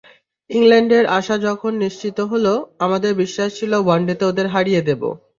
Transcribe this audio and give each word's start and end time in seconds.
ইংল্যান্ডের 0.49 1.05
আসা 1.17 1.35
যখন 1.47 1.71
নিশ্চিত 1.83 2.17
হলো, 2.31 2.53
আমাদের 2.85 3.11
বিশ্বাস 3.21 3.49
ছিল 3.59 3.71
ওয়ানডেতে 3.77 4.23
ওদের 4.25 4.47
হারিয়ে 4.53 4.81
দেব। 4.87 5.01